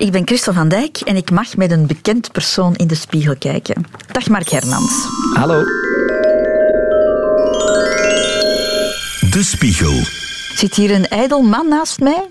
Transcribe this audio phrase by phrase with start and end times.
[0.00, 3.36] Ik ben Christel van Dijk en ik mag met een bekend persoon in de spiegel
[3.38, 3.84] kijken.
[4.12, 5.08] Dag Mark Hermans.
[5.34, 5.62] Hallo.
[9.30, 9.92] De Spiegel.
[10.54, 12.28] Zit hier een ijdel man naast mij?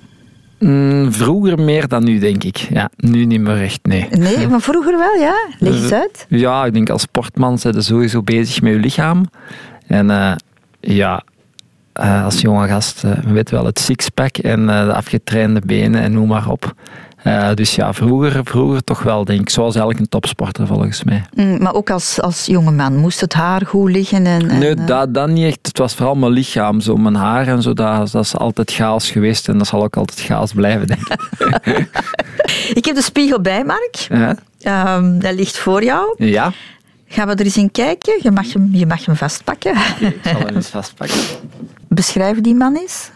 [0.59, 2.57] Mm, vroeger meer dan nu, denk ik.
[2.57, 4.07] Ja, nu niet meer echt, nee.
[4.09, 5.35] Nee, maar vroeger wel, ja.
[5.59, 6.25] Leg eens uit.
[6.29, 9.25] Ja, ik denk als sportman zijn je sowieso bezig met je lichaam.
[9.87, 10.31] En uh,
[10.79, 11.23] ja,
[11.99, 16.27] uh, als jonge gast, uh, weet wel, het sixpack en de afgetrainde benen en noem
[16.27, 16.75] maar op.
[17.23, 19.49] Uh, dus ja, vroeger, vroeger toch wel, denk ik.
[19.49, 21.23] Zoals elke topsporter, volgens mij.
[21.33, 24.25] Mm, maar ook als, als jonge man, moest het haar goed liggen?
[24.25, 25.59] En, en nee, dat, dat niet echt.
[25.61, 26.81] Het was vooral mijn lichaam.
[26.81, 29.47] Zo mijn haar en zo, dat, dat is altijd chaos geweest.
[29.47, 31.21] En dat zal ook altijd chaos blijven, denk ik.
[32.79, 34.07] ik heb de spiegel bij, Mark.
[34.57, 34.95] Ja.
[34.95, 36.15] Um, dat ligt voor jou.
[36.17, 36.51] Ja.
[37.07, 38.19] Gaan we er eens in kijken?
[38.21, 39.71] Je mag hem, je mag hem vastpakken.
[39.99, 41.19] Ik zal hem eens vastpakken.
[41.87, 43.09] Beschrijf die man eens.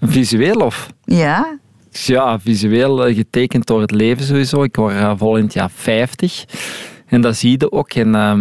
[0.00, 0.86] Visueel of?
[1.04, 1.58] Ja.
[2.04, 4.62] Ja, visueel getekend door het leven sowieso.
[4.62, 6.44] Ik word uh, volgend jaar 50.
[7.06, 7.92] En dat zie je ook.
[7.92, 8.38] En uh,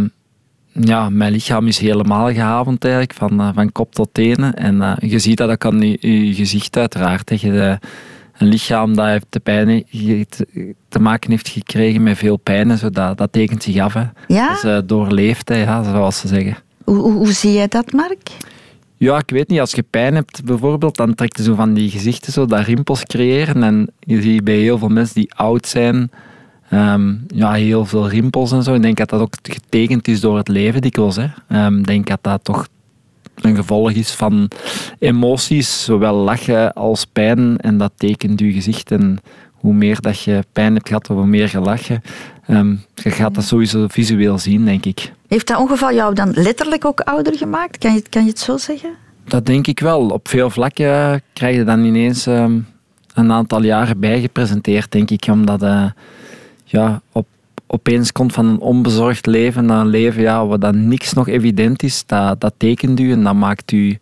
[0.86, 4.54] ja, mijn lichaam is helemaal gehavend eigenlijk, van, uh, van kop tot tenen.
[4.54, 7.28] En je ziet dat ook aan je, je gezicht uiteraard.
[7.28, 7.80] Dat je
[8.38, 9.86] een lichaam dat heeft de pijn,
[10.90, 13.94] te maken heeft gekregen met veel pijn, zo, dat, dat tekent zich af.
[13.94, 14.04] Hè.
[14.28, 14.52] Ja?
[14.52, 16.58] Is doorleefd, hè, ja, zoals ze zeggen.
[16.84, 18.30] Hoe, hoe, hoe zie jij dat, Mark?
[18.98, 19.60] Ja, ik weet niet.
[19.60, 23.64] Als je pijn hebt bijvoorbeeld, dan trekt zo van die gezichten zo dat rimpels creëren.
[23.64, 26.12] En je ziet bij heel veel mensen die oud zijn,
[26.74, 28.74] um, ja, heel veel rimpels en zo.
[28.74, 31.18] Ik denk dat dat ook getekend is door het leven dikwijls.
[31.18, 32.68] Ik um, denk dat dat toch
[33.36, 34.52] een gevolg is van
[35.00, 37.58] emoties, zowel lachen als pijn.
[37.58, 38.92] En dat tekent je gezicht.
[38.92, 39.20] En
[39.52, 42.02] hoe meer dat je pijn hebt gehad, hoe meer je lachen.
[42.50, 45.12] Um, je gaat dat sowieso visueel zien, denk ik.
[45.28, 47.78] Heeft dat ongeval jou dan letterlijk ook ouder gemaakt?
[47.78, 48.90] Kan je, kan je het zo zeggen?
[49.24, 50.08] Dat denk ik wel.
[50.08, 52.68] Op veel vlakken krijg je dan ineens um,
[53.14, 55.28] een aantal jaren bijgepresenteerd, denk ik.
[55.32, 55.86] Omdat uh,
[56.64, 57.28] ja, op,
[57.68, 61.84] opeens komt van een onbezorgd leven naar een leven ja, waar dan niks nog evident
[61.84, 62.06] is.
[62.06, 63.98] Dat, dat tekent u en dat maakt u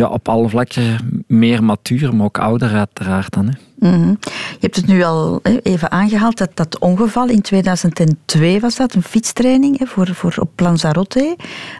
[0.00, 3.46] ja, op alle vlakken meer matuur, maar ook ouder uiteraard dan.
[3.46, 3.88] Hè.
[3.88, 4.18] Mm -hmm.
[4.50, 9.02] Je hebt het nu al even aangehaald, dat, dat ongeval in 2002 was dat, een
[9.02, 11.36] fietstraining hè, voor, voor op Lanzarote.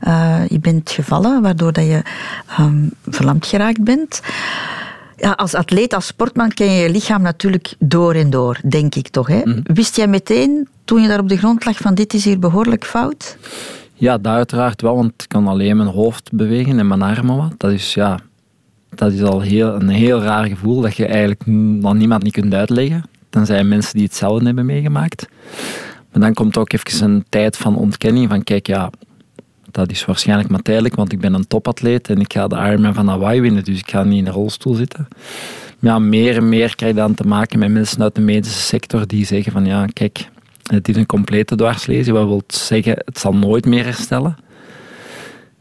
[0.06, 2.02] Uh, je bent gevallen, waardoor dat je
[2.60, 4.20] um, verlamd geraakt bent.
[5.16, 9.08] Ja, als atleet, als sportman ken je je lichaam natuurlijk door en door, denk ik
[9.08, 9.26] toch.
[9.26, 9.40] Hè?
[9.44, 9.62] Mm -hmm.
[9.74, 12.84] Wist jij meteen, toen je daar op de grond lag, van dit is hier behoorlijk
[12.84, 13.36] fout?
[14.00, 17.54] Ja, dat uiteraard wel, want ik kan alleen mijn hoofd bewegen en mijn armen wat.
[17.56, 18.18] Dat is, ja,
[18.94, 21.42] dat is al heel, een heel raar gevoel dat je eigenlijk
[21.82, 23.04] aan niemand niet kunt uitleggen.
[23.30, 25.28] Tenzij mensen die hetzelfde hebben meegemaakt.
[26.12, 28.90] Maar dan komt ook even een tijd van ontkenning van kijk, ja,
[29.70, 32.94] dat is waarschijnlijk maar tijdelijk, want ik ben een topatleet en ik ga de Ironman
[32.94, 35.08] van Hawaii winnen, dus ik ga niet in een rolstoel zitten.
[35.78, 38.60] Maar ja, meer en meer krijg je dan te maken met mensen uit de medische
[38.60, 40.28] sector die zeggen van ja, kijk,
[40.70, 44.36] het is een complete dwarslezing, wat wil zeggen, het zal nooit meer herstellen.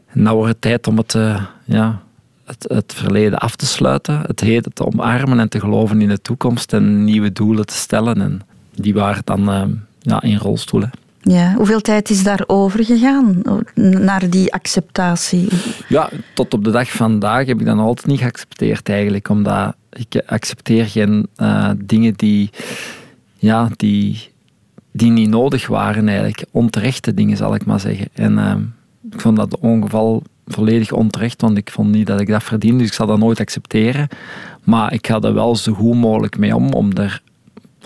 [0.06, 2.02] En dan wordt het tijd om het, uh, ja,
[2.44, 6.22] het, het, verleden af te sluiten, het heden te omarmen en te geloven in de
[6.22, 8.20] toekomst en nieuwe doelen te stellen.
[8.20, 8.40] En
[8.74, 9.62] die waren dan uh,
[10.00, 10.90] ja, in rolstoelen.
[11.22, 13.42] Ja, hoeveel tijd is daar over gegaan
[13.74, 15.48] naar die acceptatie?
[15.88, 19.74] Ja, tot op de dag van vandaag heb ik dat altijd niet geaccepteerd eigenlijk, omdat
[19.92, 22.50] ik accepteer geen uh, dingen die,
[23.36, 24.29] ja, die,
[24.92, 26.44] die niet nodig waren eigenlijk.
[26.50, 28.08] Onterechte dingen, zal ik maar zeggen.
[28.12, 28.54] En uh,
[29.10, 32.86] ik vond dat ongeval volledig onterecht, want ik vond niet dat ik dat verdiende, dus
[32.86, 34.08] ik zal dat nooit accepteren.
[34.64, 37.22] Maar ik ga er wel zo goed mogelijk mee om, om er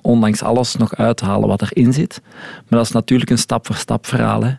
[0.03, 2.21] ondanks alles nog uit te halen wat erin zit.
[2.69, 4.43] Maar dat is natuurlijk een stap-voor-stap verhaal.
[4.45, 4.53] Hè.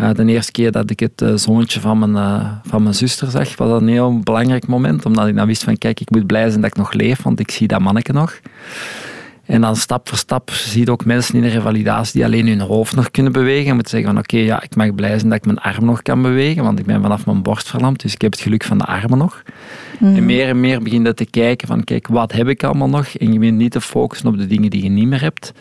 [0.00, 3.30] Uh, de eerste keer dat ik het uh, zoontje van mijn, uh, van mijn zuster
[3.30, 6.26] zag, was dat een heel belangrijk moment, omdat ik dan wist van kijk, ik moet
[6.26, 8.40] blij zijn dat ik nog leef, want ik zie dat manneke nog.
[9.46, 12.60] En dan stap voor stap zie je ook mensen in de revalidatie die alleen hun
[12.60, 13.68] hoofd nog kunnen bewegen.
[13.68, 15.84] En moeten zeggen van oké, okay, ja, ik mag blij zijn dat ik mijn arm
[15.84, 18.64] nog kan bewegen, want ik ben vanaf mijn borst verlamd, dus ik heb het geluk
[18.64, 19.42] van de armen nog.
[19.98, 20.16] Mm.
[20.16, 23.06] En meer en meer begin je te kijken van kijk, wat heb ik allemaal nog?
[23.06, 25.52] En je begint niet te focussen op de dingen die je niet meer hebt.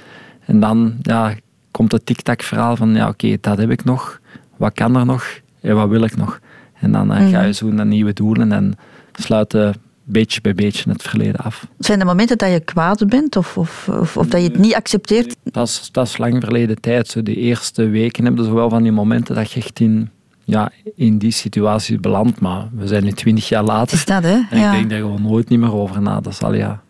[0.45, 1.33] En dan ja,
[1.72, 4.19] komt het tik-tak verhaal van ja, oké, okay, dat heb ik nog.
[4.57, 5.39] Wat kan er nog?
[5.62, 6.39] En wat wil ik nog?
[6.74, 7.30] En dan uh, mm.
[7.30, 8.74] ga je zo naar nieuwe doelen en
[9.12, 11.68] sluiten beetje bij beetje het verleden af.
[11.80, 14.75] Zijn er momenten dat je kwaad bent of, of, of, of dat je het niet
[14.75, 15.36] accepteert?
[15.44, 17.07] Dat is, dat is lang verleden tijd.
[17.07, 20.09] Zo de eerste weken heb je zo wel van die momenten dat je echt in,
[20.44, 22.39] ja, in die situatie belandt.
[22.39, 23.98] Maar we zijn nu twintig jaar later.
[23.98, 24.39] Is dat, hè?
[24.50, 24.71] En ja.
[24.71, 26.19] ik denk daar gewoon nooit niet meer over na.
[26.19, 26.81] Dat is al ja.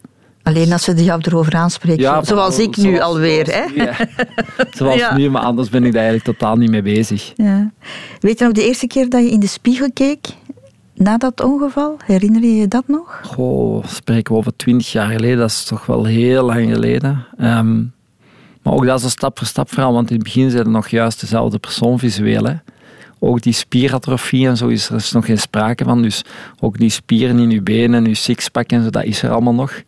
[0.43, 2.01] Alleen als ze jou erover aanspreken.
[2.01, 3.45] Ja, zoals ik nu zoals, alweer.
[3.45, 3.83] Hè?
[3.83, 3.95] Ja.
[4.77, 5.15] zoals ja.
[5.17, 7.31] nu, maar anders ben ik daar eigenlijk totaal niet mee bezig.
[7.35, 7.71] Ja.
[8.19, 10.27] Weet je nog de eerste keer dat je in de spiegel keek?
[11.01, 11.97] Na dat ongeval?
[12.05, 13.21] Herinner je je dat nog?
[13.23, 15.37] Goh, spreken we over twintig jaar geleden.
[15.37, 17.25] Dat is toch wel heel lang geleden.
[17.37, 17.77] Ehm,
[18.61, 19.93] maar ook dat is een stap voor stap verhaal.
[19.93, 22.59] Want in het begin zijn er nog juist dezelfde persoon visueel.
[23.19, 26.01] Ook die spieratrofie en zo is er nog geen sprake van.
[26.01, 26.23] Dus
[26.59, 29.81] ook die spieren in je benen, je sixpack en zo, dat is er allemaal nog.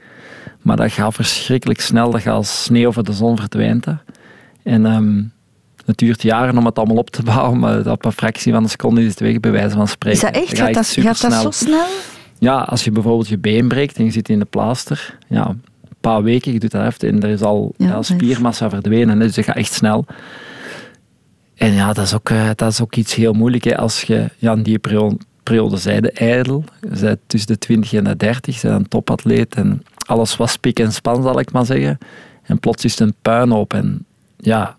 [0.62, 2.12] Maar dat gaat verschrikkelijk snel.
[2.12, 3.86] Dat gaat als sneeuw over de zon verdwijnt.
[4.63, 5.24] En ehm,
[5.85, 8.69] het duurt jaren om het allemaal op te bouwen, maar op een fractie van een
[8.69, 10.19] seconde is het weg, bij wijze van spreken.
[10.19, 10.57] Is dat echt?
[10.57, 11.85] gaat dat, gaat dat zo snel?
[12.39, 15.62] Ja, als je bijvoorbeeld je been breekt en je zit in de plaaster, ja, een
[16.01, 19.45] paar weken, je doet dat even en er is al Ja, spiermassa verdwenen, dus dat
[19.45, 20.06] gaat echt snel.
[21.56, 23.63] En ja, dat is ook, eh, dat is ook iets heel moeilijk.
[23.63, 23.77] Hè.
[23.77, 28.03] Als je ja, in die periode, periode zei de ijdel, zei tussen de 20 en
[28.03, 31.97] de 30, zei een topatleet en alles was pik en span, zal ik maar zeggen.
[32.44, 34.06] En plots is het een puinhoop en
[34.38, 34.77] ja,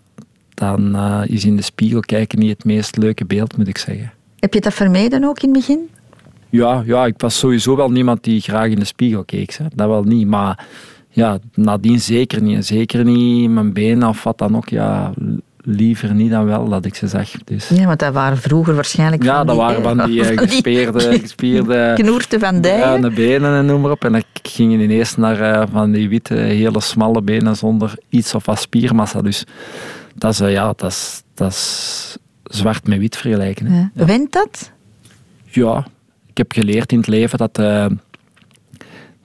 [0.55, 4.11] dan eh, is in de spiegel kijken niet het meest leuke beeld, moet ik zeggen.
[4.39, 5.89] Heb je dat vermeden ook in het begin?
[6.49, 9.53] Ja, ja, ik was sowieso wel niemand die graag in de spiegel keek.
[9.53, 9.65] Hè.
[9.75, 10.65] Dat wel niet, maar
[11.09, 12.55] ja, nadien zeker niet.
[12.55, 14.69] En Zeker niet mijn benen of wat dan ook.
[14.69, 15.13] Ja,
[15.65, 17.31] liever niet dan wel dat ik ze zag.
[17.43, 17.69] Dus.
[17.69, 21.19] Ja, want dat waren vroeger waarschijnlijk Ja, dat die, waren eh, van die eh, gespierde,
[21.19, 22.79] gespierde knoerten van dijen.
[22.79, 24.03] bruine benen en noem maar op.
[24.05, 28.45] En dan gingen ineens naar eh, van die witte, hele smalle benen zonder iets of
[28.45, 29.21] wat spiermassa.
[29.21, 29.43] Dus
[30.15, 33.65] dat is, eh, ja, dat is, dat is zwart met wit vergelijken.
[33.65, 33.79] hè.
[33.93, 34.05] Ja.
[34.05, 34.71] Went dat?
[35.43, 35.87] Ja,
[36.27, 37.85] ik heb geleerd in het leven dat, eh,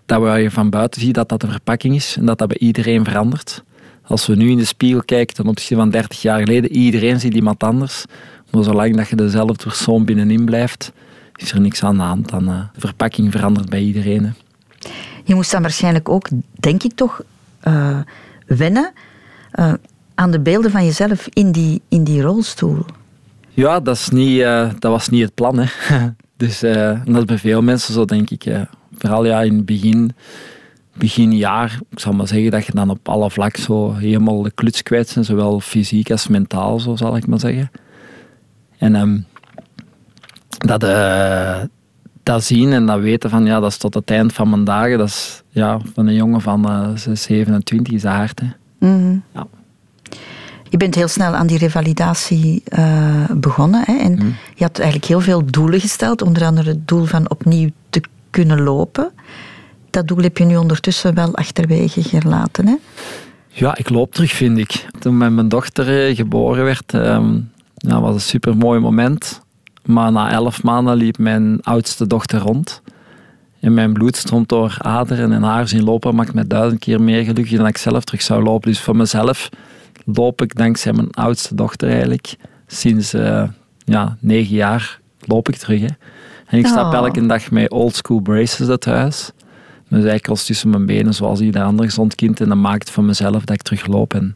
[0.07, 2.59] dat wat je van buiten ziet, dat dat een verpakking is en dat dat bij
[2.59, 3.63] iedereen verandert.
[4.03, 7.35] Als we nu in de spiegel kijken ten opzichte van 30 jaar geleden, iedereen ziet
[7.35, 8.05] iemand anders.
[8.51, 10.93] Maar zolang dat je dezelfde persoon binnenin blijft,
[11.37, 12.29] is er niks aan de hand.
[12.29, 14.25] Dan, eh, de verpakking verandert bij iedereen.
[14.25, 14.31] hè.
[15.25, 17.23] Je moest dan waarschijnlijk ook, denk ik toch,
[17.61, 17.99] eh,
[18.47, 18.93] wennen
[20.21, 22.85] aan de beelden van jezelf in die, in die rolstoel.
[23.49, 25.59] Ja, dat, is niet, eh, dat was niet het plan.
[25.59, 25.67] Hè.
[26.37, 28.47] Dus eh, dat is bij veel mensen zo, denk ik.
[28.99, 30.13] vooral ja, in het begin,
[30.95, 34.51] begin jaar, ik zal maar zeggen dat je dan op alle vlakken zo helemaal de
[34.51, 37.71] kluts kwijt bent, zowel fysiek als mentaal, zo zal ik maar zeggen.
[38.79, 39.19] En ehm,
[40.49, 41.61] dat, eh,
[42.23, 44.99] dat zien en dat weten van, ja, dat is tot het eind van mijn dagen,
[44.99, 48.41] dat is ja, van een jongen van eh, 27 is dat hard.
[48.41, 48.47] Hè.
[48.89, 49.19] Mhm.
[49.35, 49.47] Ja.
[50.71, 53.83] Je bent heel snel aan die revalidatie eh, begonnen.
[53.87, 53.97] Hè?
[53.99, 56.23] En je had eigenlijk heel veel doelen gesteld.
[56.23, 59.11] Onder andere het doel van opnieuw te kunnen lopen.
[59.91, 62.67] Dat doel heb je nu ondertussen wel achterwege gelaten.
[62.67, 62.77] Hè?
[63.49, 64.87] Ja, ik loop terug, vind ik.
[64.99, 67.39] Toen met mijn dochter eh, geboren werd, ehm
[67.75, 69.41] ja, was een super mooi moment.
[69.85, 72.83] Maar na elf maanden liep mijn oudste dochter rond.
[73.61, 77.25] En mijn bloed stroomt door aderen en haar zien lopen maakt mij duizend keer meer
[77.25, 78.71] gelukkig dan ik zelf terug zou lopen.
[78.71, 79.49] Dus voor mezelf
[80.05, 82.35] loop ik dankzij mijn oudste dochter eigenlijk.
[82.67, 83.49] Sinds eh,
[83.85, 85.81] ja, negen jaar loop ik terug.
[85.81, 85.87] Hè.
[86.47, 86.95] En ik stap Oh.
[86.95, 89.31] elke dag met old school braces uit huis.
[89.89, 92.41] Mijn zijkels tussen mijn benen, zoals ieder ander gezond kind.
[92.41, 94.15] En dat maakt voor mezelf dat ik terugloop.
[94.15, 94.35] En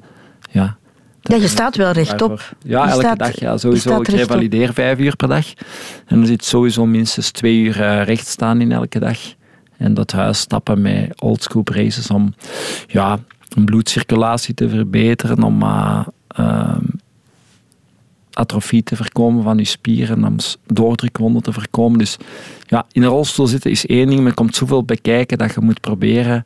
[0.51, 0.77] ja,
[1.23, 2.55] Ja, je staat wel rechtop.
[2.63, 3.39] Ja, Je elke staat- dag.
[3.41, 4.01] Ja, sowieso.
[4.01, 5.47] Ik revalideer vijf uur per dag.
[6.07, 9.19] En er zit sowieso minstens twee uur eh, recht staan in elke dag.
[9.77, 12.35] En dat huis stappen met oldschool braces om
[12.87, 13.19] ja,
[13.55, 16.85] bloedcirculatie te verbeteren, om ehm,
[18.33, 20.37] atrofie te voorkomen van je spieren, om
[20.67, 21.99] doordrukwonden te voorkomen.
[21.99, 22.17] Dus
[22.67, 25.55] ja, in een rolstoel zitten is één ding, maar er komt zoveel bij kijken dat
[25.55, 26.45] je moet proberen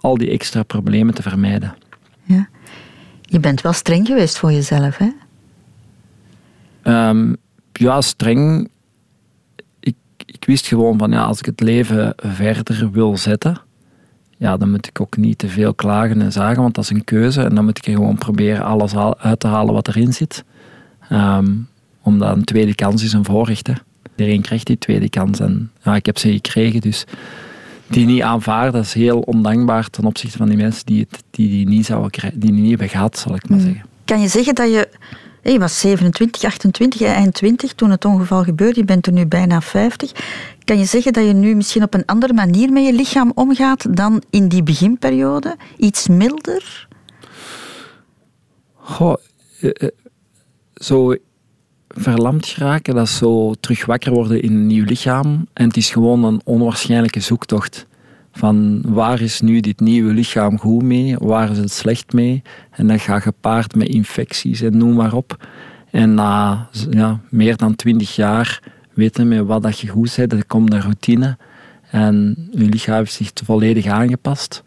[0.00, 1.74] al die extra problemen te vermijden.
[2.22, 2.48] Ja.
[3.20, 4.96] Je bent wel streng geweest voor jezelf.
[4.96, 5.08] Hè?
[6.82, 7.34] Ehm,
[7.72, 8.70] ja, streng.
[9.80, 9.96] Ik,
[10.26, 13.60] ik wist gewoon van ja, als ik het leven verder wil zetten,
[14.42, 17.04] ja, dan moet ik ook niet te veel klagen en zagen, want dat is een
[17.04, 17.42] keuze.
[17.42, 20.44] En dan moet ik gewoon proberen alles uit te halen wat erin zit.
[21.08, 21.50] Ehm,
[22.02, 23.66] omdat een tweede kans is een voorrecht.
[23.66, 23.72] Hè.
[24.16, 27.04] Iedereen krijgt die tweede kans en ja, ik heb ze gekregen, dus
[27.86, 31.48] die niet aanvaarden, dat is heel ondankbaar ten opzichte van die mensen die het, die,
[31.48, 33.82] die niet zouden krijgen, die niet hebben gehad, zal ik maar zeggen.
[34.04, 34.88] Kan je zeggen dat je...
[35.42, 38.80] Je was 27, 28, hè, eind 20 toen het ongeval gebeurde.
[38.80, 40.12] Je bent er nu bijna 50.
[40.64, 43.96] Kan je zeggen dat je nu misschien op een andere manier met je lichaam omgaat
[43.96, 45.56] dan in die beginperiode?
[45.76, 46.88] Iets milder?
[48.74, 49.14] Goh,
[49.60, 49.88] eh, eh,
[50.74, 51.14] zo
[51.88, 55.46] verlamd geraken, dat is zo terug wakker worden in een nieuw lichaam.
[55.52, 57.86] En het is gewoon een onwaarschijnlijke zoektocht.
[58.32, 62.42] Van waar is nu dit nieuwe lichaam goed mee, waar is het slecht mee?
[62.70, 65.48] En dat gaat gepaard met infecties en noem maar op.
[65.90, 68.62] En na ja, meer dan twintig jaar
[68.92, 71.36] weten met wat dat je goed bent, er komt een routine.
[71.90, 74.62] En je lichaam heeft zich volledig aangepast.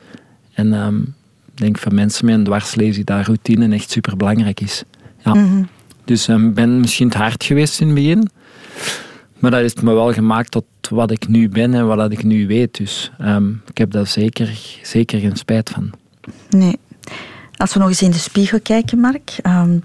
[0.53, 4.83] En ehm, ik denk voor mensen met een dwarslesie dat routine echt super belangrijk is.
[5.23, 5.45] Ja.
[6.05, 8.29] Dus ik ben misschien te hard geweest in het begin.
[9.39, 12.47] Maar dat heeft me wel gemaakt tot wat ik nu ben en wat ik nu
[12.47, 12.77] weet.
[12.77, 15.89] Dus ehm, ik heb daar zeker, zeker geen spijt van.
[16.49, 16.77] Nee.
[17.55, 19.37] Als we nog eens in de spiegel kijken, Mark.
[19.41, 19.77] ehm,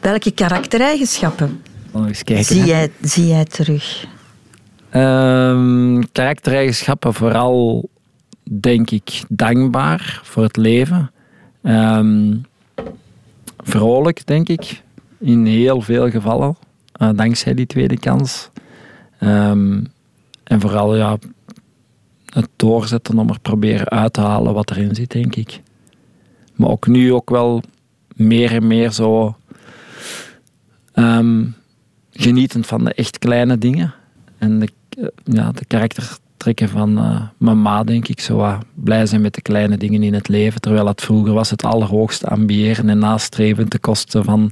[0.00, 2.44] welke karaktereigenschappen Nog eens kijken.
[2.44, 2.66] zie hè.
[2.66, 4.06] jij, zie jij terug?
[4.90, 7.88] Ehm, karaktereigenschappen vooral,
[8.60, 11.10] denk ik, dankbaar voor het leven.
[13.58, 14.82] Vrolijk, denk ik,
[15.18, 16.56] in heel veel gevallen,
[16.92, 18.50] eh, dankzij die tweede kans.
[19.20, 19.84] Ehm,
[20.44, 21.18] en vooral ja,
[22.26, 25.60] het doorzetten om er proberen uit te halen wat erin zit, denk ik.
[26.54, 27.62] Maar ook nu ook wel
[28.14, 29.36] meer en meer zo
[30.92, 31.44] ehm,
[32.12, 33.94] genietend van de echt kleine dingen.
[34.38, 35.64] En de, eh, ja, de
[36.40, 38.20] karaktertrekken van eh, mijn ma, denk ik.
[38.20, 40.60] Zo blij zijn met de kleine dingen in het leven.
[40.60, 44.50] Terwijl het vroeger was het allerhoogste ambiëren en nastreven ten koste van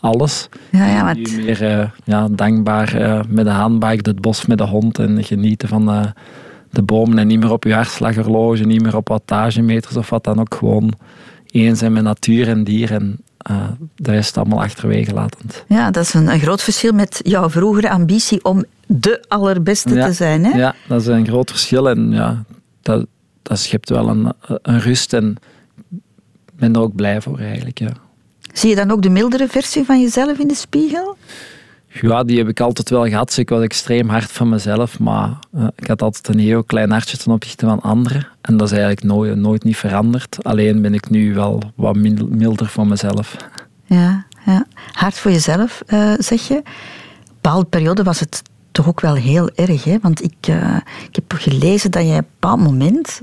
[0.00, 0.48] alles.
[0.70, 4.66] Ja, ja, Nu meer eh, ja, dankbaar eh, met de handbike, het bos met de
[4.66, 6.04] hond en genieten van eh,
[6.70, 7.18] de bomen.
[7.18, 10.54] En niet meer op je hartslaghorloge, niet meer op wattagemeters of wat dan ook.
[10.54, 10.92] Gewoon
[11.50, 15.64] eens zijn met natuur en dier en eh, de rest allemaal achterwege latend.
[15.68, 20.06] ja, dat is een, een groot verschil met jouw vroegere ambitie om de allerbeste Ja.
[20.06, 20.44] te zijn.
[20.44, 20.58] Hè?
[20.58, 21.88] Ja, dat is een groot verschil.
[21.88, 22.44] En ja,
[22.82, 23.06] dat,
[23.42, 25.12] dat schept wel een, een rust.
[25.12, 25.36] En
[26.46, 27.78] ik ben er ook blij voor eigenlijk.
[27.78, 27.92] Ja.
[28.52, 31.16] Zie je dan ook de mildere versie van jezelf in de spiegel?
[31.88, 33.36] Ja, die heb ik altijd wel gehad.
[33.36, 34.98] Ik was extreem hard van mezelf.
[34.98, 38.28] Maar eh, ik had altijd een heel klein hartje ten opzichte van anderen.
[38.40, 40.44] En dat is eigenlijk nooit, nooit niet veranderd.
[40.44, 43.36] Alleen ben ik nu wel wat mil- milder voor mezelf.
[43.84, 44.66] Ja, ja.
[44.92, 46.56] hard voor jezelf, eh, zeg je.
[46.56, 48.42] Op een bepaalde periode was het
[48.72, 49.84] toch ook wel heel erg.
[49.84, 49.98] Hè?
[50.02, 50.76] Want ik, eh,
[51.08, 53.22] ik heb gelezen dat je op een bepaald moment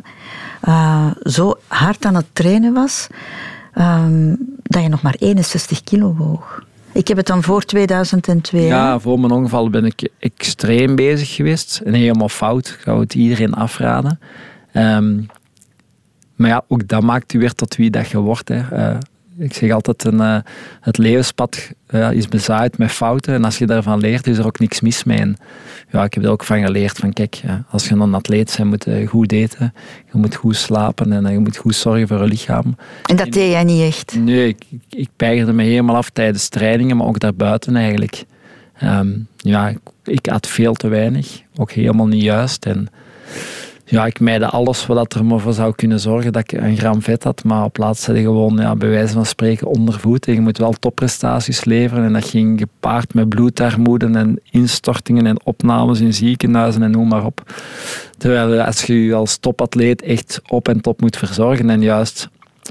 [1.24, 3.07] zo hard aan het trainen was
[3.74, 6.63] ehm, dat je nog maar 61 kilo woog.
[6.95, 8.61] Ik heb het dan voor 2002.
[8.61, 8.67] hè?
[8.67, 11.81] Ja, voor mijn ongeval ben ik extreem bezig geweest.
[11.85, 12.67] En helemaal fout.
[12.67, 14.19] Ik zou het iedereen afraden.
[14.71, 15.21] Ehm,
[16.35, 18.49] maar ja, ook dat maakt u weer tot wie dat je wordt.
[18.49, 18.61] Hè.
[18.69, 18.97] Eh,
[19.38, 20.38] ik zeg altijd, een, eh,
[20.82, 21.72] het levenspad
[22.12, 23.34] is bezaaid met fouten.
[23.34, 25.18] En als je daarvan leert, is er ook niks mis mee.
[25.18, 25.38] En
[25.92, 28.70] ja, ik heb er ook van geleerd van, kijk, ja, als je een atleet bent,
[28.70, 29.74] moet je goed eten.
[30.12, 32.75] Je moet goed slapen en eh, je moet goed zorgen voor je lichaam.
[33.04, 34.15] En dat deed jij niet echt.
[34.20, 38.24] Nee, ik, ik, ik peigerde me helemaal af tijdens trainingen, maar ook daarbuiten eigenlijk.
[38.77, 42.65] Ehm, ja, ik, ik at veel te weinig, ook helemaal niet juist.
[42.65, 42.88] En
[43.86, 47.01] ja, ik meide alles wat er me voor zou kunnen zorgen dat ik een gram
[47.01, 50.27] vet had, maar op plaats zette gewoon ja, bij wijze van spreken ondervoed.
[50.27, 55.46] En je moet wel topprestaties leveren en dat ging gepaard met bloedarmoede en instortingen en
[55.46, 57.54] opnames in ziekenhuizen en noem maar op.
[58.18, 62.30] Terwijl als je je als topatleet echt op en top moet verzorgen en juist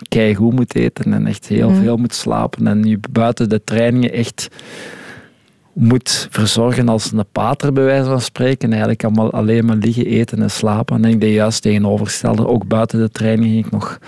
[0.08, 1.82] keigoed moet eten en echt heel Mm.
[1.82, 4.48] veel moet slapen en je buiten de trainingen echt
[5.74, 8.60] moet verzorgen als een pater bij wijze van spreken.
[8.60, 11.04] En eigenlijk allemaal alleen maar liggen, eten en slapen.
[11.04, 12.46] En ik deed juist tegenovergestelde.
[12.46, 13.98] Ook buiten de training ging ik nog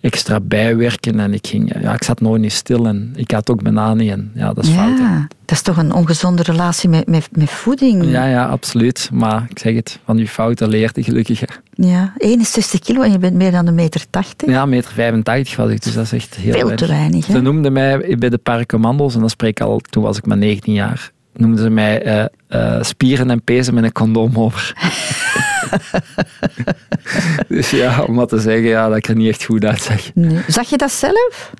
[0.00, 3.62] extra bijwerken en ik, ging, ja, ik zat nooit niet stil en ik had ook
[3.62, 4.10] bijna niet.
[4.10, 4.98] En ja, dat is fout.
[4.98, 5.04] hè.
[5.04, 8.04] Ja, dat is toch een ongezonde relatie met, met, met voeding.
[8.10, 9.10] Ja, ja, absoluut.
[9.12, 11.40] Maar ik zeg het, van die fouten leert je gelukkig.
[11.40, 11.46] hè.
[11.72, 14.48] Ja, 61 kilo en je bent meer dan een meter 80.
[14.48, 17.26] Ja, meter 85 was ik, dus dat is echt heel Veel te weinig.
[17.26, 17.32] Hè?
[17.32, 20.36] Ze noemden mij bij de paracommando's, en dat spreek ik al, toen was ik maar
[20.36, 24.72] 19 jaar, noemden ze mij eh, eh, spieren en pezen met een condoom over.
[27.48, 30.14] dus ja, om maar te zeggen ja, dat ik er niet echt goed uitzag.
[30.14, 30.42] Nee.
[30.46, 31.52] Zag je dat zelf?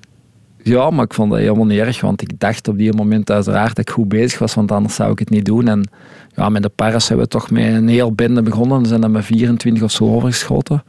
[0.63, 3.77] Ja, maar ik vond dat helemaal niet erg, want ik dacht op die moment uiteraard
[3.77, 5.69] dat ik goed bezig was, want anders zou ik het niet doen.
[5.69, 5.91] En
[6.35, 8.83] ja, met de paras hebben we toch met een heel bende begonnen.
[8.83, 10.83] We zijn dan met 24 of zo overgeschoten.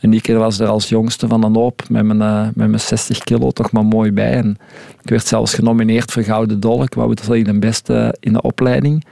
[0.00, 2.80] En die keer was er als jongste van een hoop met mijn, eh, met mijn
[2.80, 4.32] 60 kilo toch maar mooi bij.
[4.32, 4.56] En
[5.02, 9.04] ik werd zelfs genomineerd voor Gouden Dolk, wat we toch de beste in de opleiding.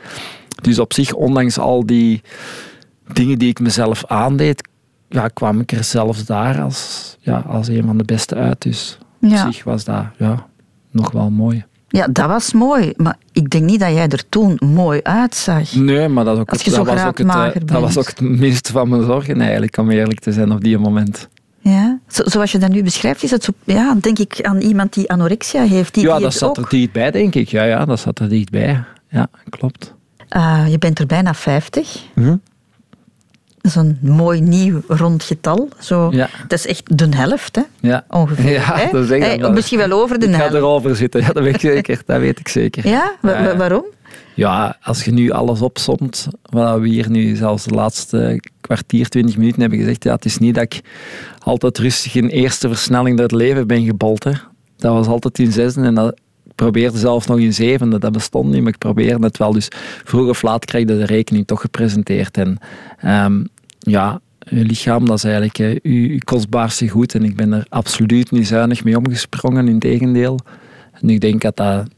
[0.62, 2.22] Dus op zich, ondanks al die
[3.12, 4.68] dingen die ik mezelf aandeed,
[5.08, 8.62] ja, kwam ik er zelfs daar als, ja, als een van de beste uit.
[8.62, 9.46] Dus Ja.
[9.46, 10.46] op zich was dat ja,
[10.90, 11.64] nog wel mooi.
[11.88, 12.92] ja, dat was mooi.
[12.96, 15.74] Maar ik denk niet dat jij er toen mooi uitzag.
[15.74, 18.72] Nee, maar dat, ook het, dat, was ook het, eh, dat was ook het minste
[18.72, 21.28] van mijn zorgen eigenlijk, om eerlijk te zijn op die moment.
[21.60, 21.98] Ja?
[22.08, 25.10] Zo, zoals je dat nu beschrijft, is het zo, ja, denk ik aan iemand die
[25.10, 25.94] anorexia heeft.
[25.94, 26.64] Die, ja, die dat zat ook.
[26.64, 27.48] er dichtbij, denk ik.
[27.48, 28.84] Ja, ja, dat zat er dichtbij.
[29.08, 29.94] Ja, klopt.
[30.28, 32.02] Ah, je bent er bijna 50.
[32.14, 32.36] Hm?
[33.64, 35.68] Dat is een mooi nieuw rond getal.
[35.78, 36.28] Zo, Ja.
[36.48, 37.62] Dat is echt de helft, hè?
[37.80, 38.04] Ja.
[38.10, 38.50] ongeveer.
[38.52, 38.90] Ja, hè?
[38.92, 39.52] dat zeg ik Hey, wel.
[39.52, 40.54] misschien wel over de Ik ga helft.
[40.54, 42.02] erover zitten, ja, dat weet ik zeker.
[42.06, 42.88] Dat weet ik zeker.
[42.88, 43.12] Ja?
[43.20, 43.44] Wa- Ja, ja.
[43.44, 43.84] wa- waarom?
[44.34, 49.36] Ja, als je nu alles opsomt, wat we hier nu zelfs de laatste kwartier, twintig
[49.36, 50.80] minuten hebben gezegd, ja, het is niet dat ik
[51.38, 54.24] altijd rustig in eerste versnelling door het leven ben gebold.
[54.24, 54.32] Hè.
[54.76, 56.20] Dat was altijd in zesde en dat
[56.54, 59.52] probeerde zelfs nog in zevende, dat bestond niet, maar ik probeerde het wel.
[59.52, 59.68] Dus
[60.04, 62.36] vroeg of laat krijg je de rekening toch gepresenteerd.
[62.36, 62.58] En
[63.84, 67.14] ja, je lichaam, dat is eigenlijk je, kostbaarste goed.
[67.14, 70.38] En ik ben er absoluut niet zuinig mee omgesprongen, in tegendeel.
[71.00, 71.88] En ik denk dat dat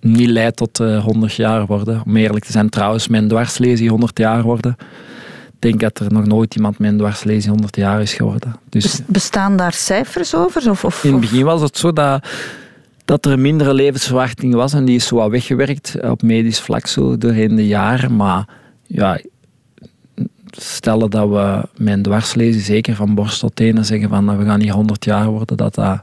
[0.00, 2.02] niet leidt tot uh, eh, 100 jaar worden.
[2.06, 4.76] Om eerlijk te zijn, trouwens, mijn dwarslesie 100 jaar worden.
[5.46, 8.56] Ik denk dat er nog nooit iemand met een dwarslesie 100 jaar is geworden.
[8.68, 10.70] Dus, Bestaan daar cijfers over?
[10.70, 12.28] Of, of, in het begin was het zo dat,
[13.04, 16.86] dat er een mindere levensverwachting was en die is zo wat weggewerkt op medisch vlak
[16.86, 18.16] zo doorheen de jaren.
[18.16, 18.48] Maar
[18.86, 19.20] ja,
[20.58, 24.44] stellen dat we met een dwarslesie, zeker van borst tot tenen, zeggen van dat we
[24.44, 26.02] gaan niet 100 jaar worden, dat dat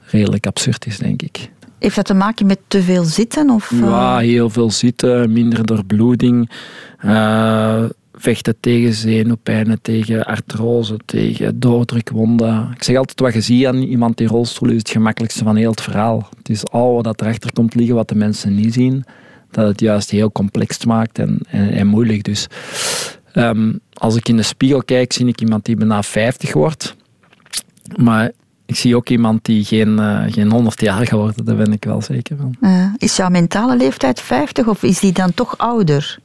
[0.00, 1.50] redelijk absurd is, denk ik.
[1.78, 3.50] Heeft dat te maken met te veel zitten?
[3.50, 4.26] Of, Ja, eh?
[4.26, 6.50] heel veel zitten, minder doorbloeding,
[7.04, 12.70] uh, vechten tegen zenuwpijnen, tegen artrose, tegen doordrukwonden.
[12.74, 15.70] Ik zeg altijd, wat je ziet aan iemand die rolstoel is het gemakkelijkste van heel
[15.70, 16.28] het verhaal.
[16.38, 19.04] Het is al wat erachter komt liggen, wat de mensen niet zien,
[19.50, 22.24] dat het juist heel complex maakt en, en, en moeilijk.
[22.24, 22.46] Dus
[23.36, 26.96] ehm, als ik in de spiegel kijk, zie ik iemand die bijna 50 wordt.
[27.96, 28.30] Maar
[28.66, 32.02] ik zie ook iemand die geen, uh, geen 100 jaar geworden, daar ben ik wel
[32.02, 32.56] zeker van.
[32.60, 36.18] Uh, is jouw mentale leeftijd 50 of is die dan toch ouder?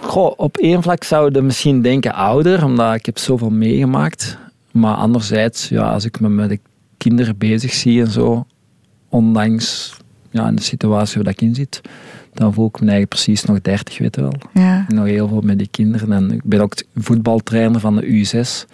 [0.00, 4.38] Goh, op één vlak zou je misschien denken ouder, omdat ik heb zoveel meegemaakt.
[4.70, 6.60] Maar anderzijds, ja, als ik me met de
[6.96, 8.46] kinderen bezig zie en zo,
[9.08, 9.96] ondanks
[10.36, 11.80] ja, in de situatie waar ik in zit,
[12.34, 14.34] dan voel ik me eigenlijk precies nog 30, weet je wel.
[14.52, 14.84] Ja.
[14.88, 16.12] Nog heel veel met die kinderen.
[16.12, 18.66] En ik ben ook voetbaltrainer van de U6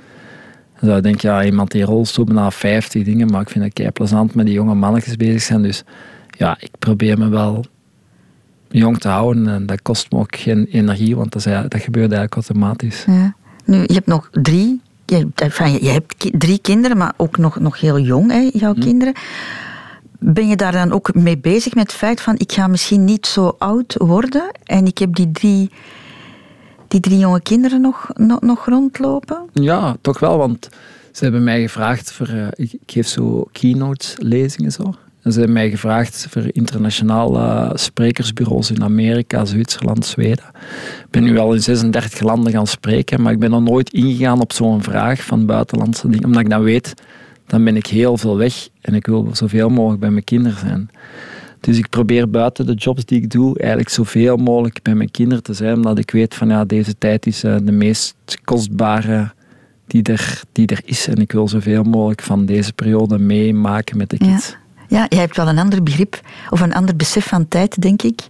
[0.86, 3.90] zou ik denken, ja, iemand die rolstoel na 50 dingen, maar ik vind het kei
[3.90, 5.62] plezant met die jonge mannetjes bezig zijn.
[5.62, 5.84] Dus
[6.30, 7.64] ja, ik probeer me wel
[8.68, 12.12] jong te houden en dat kost me ook geen energie, want dat, is, dat gebeurt
[12.12, 13.04] eigenlijk automatisch.
[13.06, 13.34] Ja.
[13.64, 15.28] Nu, je hebt nog drie, je,
[15.80, 18.80] je hebt drie kinderen, maar ook nog, nog heel jong, hè, jouw hm.
[18.80, 19.14] kinderen.
[20.24, 23.26] Ben je daar dan ook mee bezig met het feit van ik ga misschien niet
[23.26, 25.70] zo oud worden en ik heb die drie
[26.92, 29.38] die drie jonge kinderen nog, nog, nog rondlopen?
[29.52, 30.68] Ja, toch wel, want
[31.12, 32.28] ze hebben mij gevraagd voor...
[32.28, 34.94] Uh, ik, geef zo keynote-lezingen zo.
[35.22, 40.44] En ze hebben mij gevraagd voor internationale sprekersbureaus in Amerika, Zwitserland, Zweden.
[40.98, 44.40] Ik ben nu al in 36 landen gaan spreken, maar ik ben nog nooit ingegaan
[44.40, 46.24] op zo'n vraag van buitenlandse dingen.
[46.24, 46.94] Omdat ik dan weet,
[47.46, 50.90] dan ben ik heel veel weg en ik wil zoveel mogelijk bij mijn kinderen zijn.
[51.60, 55.42] Dus ik probeer buiten de jobs die ik doe, eigenlijk zoveel mogelijk bij mijn kinderen
[55.42, 59.32] te zijn, omdat ik weet van ja, deze tijd is uh, de meest kostbare
[59.86, 61.06] die er, die er is.
[61.08, 64.56] En ik wil zoveel mogelijk van deze periode meemaken met de kids.
[64.88, 64.98] Ja.
[64.98, 68.20] ja, jij hebt wel een ander begrip of een ander besef van tijd, denk ik,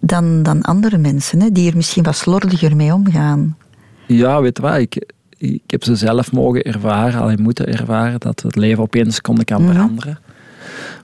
[0.00, 3.56] dan, dan andere mensen, hè, die er misschien wat slordiger mee omgaan.
[4.06, 8.42] Ja, weet je wat, ik, ik heb ze zelf mogen ervaren, alleen moeten ervaren, dat
[8.42, 9.72] het leven opeens kon kan mhm.
[9.72, 10.18] veranderen.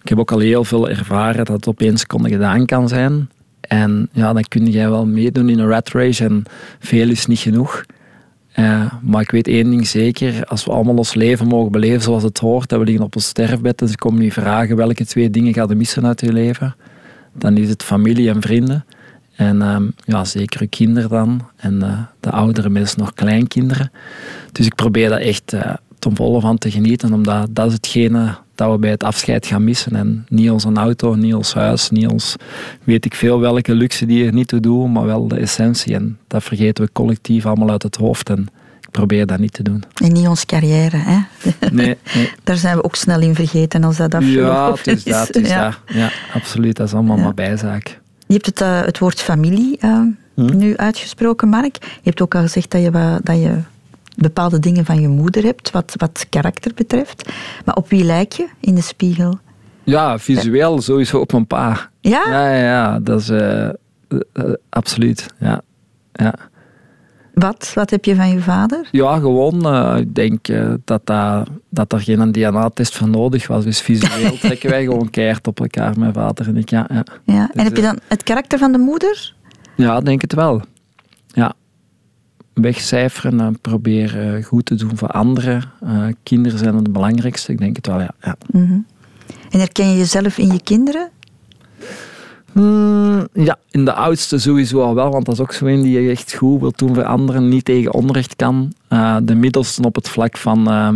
[0.03, 3.29] Ik heb ook al heel veel ervaren dat het opeens kon gedaan kan zijn.
[3.61, 6.43] En ja, dan kun jij wel meedoen in een rat race en
[6.79, 7.85] veel is niet genoeg.
[8.59, 12.23] Uh, maar ik weet één ding zeker, als we allemaal ons leven mogen beleven zoals
[12.23, 15.31] het hoort, dat we liggen op ons sterfbed en ze komen nu vragen welke twee
[15.31, 16.77] dingen gaat missen uit je leven,
[17.33, 18.85] dan is het familie en vrienden.
[19.37, 21.49] En um, ja, zeker je kinderen dan.
[21.57, 23.91] En uh, de oudere mensen nog kleinkinderen.
[24.53, 28.37] Dus ik probeer dat echt uh, ten volle van te genieten, omdat dat is hetgene
[28.55, 29.97] dat we bij het afscheid gaan missen.
[29.97, 32.37] En niet onze auto, niet ons huis, niet ons
[32.85, 35.95] weet ik veel welke luxe die er niet toe doen, maar wel de essentie.
[35.95, 38.31] En dat vergeten we collectief allemaal uit het hoofd.
[38.31, 38.49] En
[38.81, 39.85] ik probeer dat niet te doen.
[40.03, 41.19] En niet onze carrière, hè?
[41.71, 41.97] Nee.
[42.15, 42.31] nee.
[42.45, 45.05] Daar zijn we ook snel in vergeten als dat afgelopen ja, is.
[45.27, 45.65] Het is ja.
[45.65, 45.79] Dat.
[45.87, 46.77] ja, absoluut.
[46.77, 48.03] Dat is allemaal maar bijzaak.
[48.27, 50.01] Je hebt het, uh, het woord familie uh,
[50.35, 50.57] hm?
[50.57, 51.77] nu uitgesproken, Mark.
[51.81, 53.59] Je hebt ook al gezegd dat je, dat je
[54.17, 57.33] bepaalde dingen van je moeder hebt, wat, wat karakter betreft.
[57.65, 59.39] Maar op wie lijk je in de spiegel?
[59.85, 61.91] Ja, visueel sowieso op mijn pa.
[62.01, 62.23] Ja?
[62.29, 63.69] Ja, ja, ja dat is uh,
[64.69, 65.27] absoluut.
[65.39, 65.61] Ja.
[66.13, 66.35] ja.
[67.35, 67.73] Wat?
[67.75, 68.89] Wat heb je van je vader?
[68.91, 69.67] Ja, gewoon.
[69.67, 73.65] Uh, ik denk uh, dat, dat, dat er geen DNA-test voor nodig was.
[73.65, 76.71] Dus visueel trekken wij gewoon keihard op elkaar, mijn vader en ik.
[76.71, 77.05] Ja, ja.
[77.25, 77.35] ja.
[77.35, 79.35] en dus, heb je dan het karakter van de moeder?
[79.77, 80.63] Ja, denk het wel.
[81.27, 81.55] Ja
[82.55, 85.63] wegcijferen en proberen goed te doen voor anderen.
[85.85, 88.15] Uh, kinderen zijn het belangrijkste, ik denk het wel, ja.
[88.21, 88.37] ja.
[88.51, 88.87] Mm -hmm.
[89.51, 91.11] En herken je jezelf in je kinderen?
[92.55, 96.01] Mm, ja, in de oudste sowieso al wel, want dat is ook zo een die
[96.01, 98.73] je echt goed wil doen voor anderen, niet tegen onrecht kan.
[98.89, 100.89] Uh, de middelste op het vlak van uh,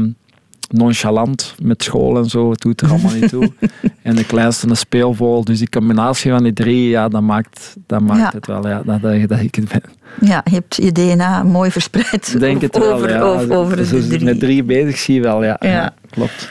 [0.68, 3.52] nonchalant met school en zo, het doet er allemaal niet toe.
[4.02, 5.44] en de kleinste een speelvol.
[5.44, 9.02] Dus die combinatie van die drie, ja, dat maakt, dat maakt het wel, ja, dat,
[9.02, 9.82] dat ik het ben.
[10.20, 13.20] Ja, je hebt je DNA mooi verspreid Denk het over, wel, ja.
[13.20, 14.24] over, over dus de drie.
[14.24, 15.56] Met drie bezig zie je wel, ja.
[15.60, 15.68] ja.
[15.68, 15.94] ja.
[16.10, 16.50] klopt.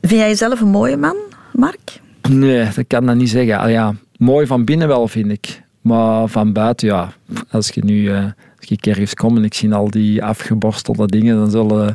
[0.00, 1.16] Vind jij jezelf een mooie man,
[1.52, 2.02] Mark?
[2.28, 3.58] Nee, dat kan dat niet zeggen.
[3.58, 5.62] Al ja, mooi van binnen wel, vind ik.
[5.80, 7.12] Maar van buiten, ja.
[7.50, 8.24] Als je nu uh,
[8.60, 11.94] als ik ergens kom en ik zie al die afgeborstelde dingen, dan zullen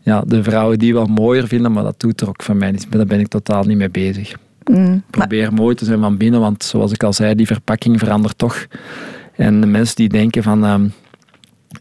[0.00, 2.86] ja, de vrouwen die wel mooier vinden, maar dat doet er ook van mij niet.
[2.92, 4.34] Daar ben ik totaal niet mee bezig.
[4.64, 8.38] Mm, probeer mooi te zijn van binnen, want zoals ik al zei, die verpakking verandert
[8.38, 8.66] toch.
[9.36, 10.88] En de mensen die denken van, ehm,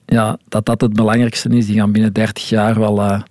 [0.06, 3.22] ja, dat dat het belangrijkste is, die gaan binnen 30 jaar wel uh,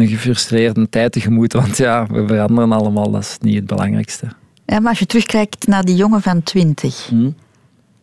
[0.00, 1.52] een gefrustreerde tijd tegemoet.
[1.52, 4.26] Want ja, we veranderen allemaal, dat is niet het belangrijkste.
[4.66, 7.34] Ja, maar als je terugkijkt naar die jongen van 20, hmm?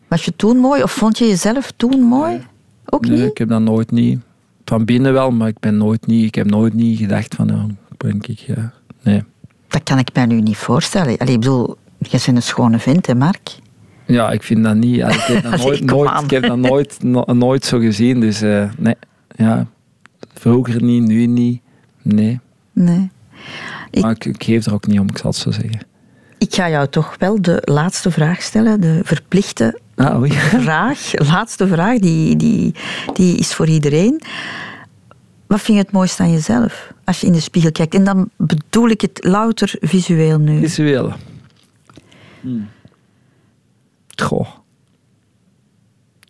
[0.08, 2.40] was je toen mooi of vond je jezelf toen mooi?
[2.84, 3.30] Ook nee, niet?
[3.30, 4.20] ik heb dat nooit niet.
[4.64, 7.66] Van binnen wel, maar ik, ben nooit niet, ik heb nooit niet gedacht van, ja,
[7.96, 9.24] ben ik, ja, nee.
[9.68, 11.18] Dat kan ik mij nu niet voorstellen.
[11.18, 13.56] Allee, ik bedoel, je bent een schone vent, hè, Mark?
[14.06, 14.96] Ja, ik vind dat niet.
[15.08, 18.20] Ik heb dat nooit, nooit, ik heb dat nooit, nooit zo gezien.
[18.20, 18.94] Dus uh, nee,
[19.36, 19.66] ja.
[20.34, 21.61] Vroeger niet, nu niet.
[22.02, 22.40] Nee.
[22.72, 23.10] Nee.
[24.00, 25.80] Maar ik, ik, geef er ook niet om, ik zal het zo zeggen.
[26.38, 30.32] Ik ga jou toch wel de laatste vraag stellen, de verplichte ah, oei.
[30.66, 31.12] vraag.
[31.18, 32.74] Laatste vraag, die, die,
[33.14, 34.20] die is voor iedereen.
[35.46, 37.94] Wat vind je het mooiste aan jezelf als je in de spiegel kijkt?
[37.94, 40.58] En dan bedoel ik het louter visueel nu.
[40.58, 41.12] Visueel.
[42.40, 42.68] Hmm.
[44.22, 44.48] Goh.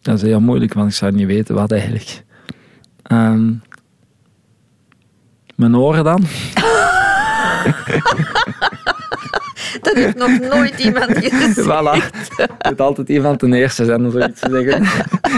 [0.03, 2.25] Dat is heel moeilijk, want ik zou niet weten wat eigenlijk.
[3.13, 3.63] Um,
[5.63, 6.25] mijn oren dan?
[9.83, 11.61] Dat heeft nog nooit iemand gezegd.
[11.61, 12.11] Voilà.
[12.59, 14.87] Er moet altijd iemand ten eerste zijn om zoiets te zeggen.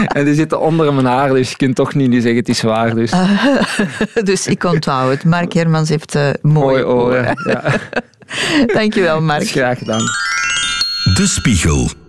[0.07, 2.95] En die zitten onder mijn haar, dus je kunt toch niet zeggen het is waar.
[2.95, 3.11] Dus,
[4.23, 5.23] dus ik onthoud het.
[5.23, 6.95] Mark Hermans heeft uh, mooie, oren.
[6.95, 7.37] oren.
[7.45, 7.63] Ja.
[8.73, 9.47] Dankjewel, Mark.
[9.47, 10.03] Graag gedaan.
[11.15, 12.04] De Spiegel.